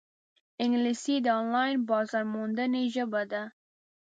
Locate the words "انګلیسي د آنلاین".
0.63-1.75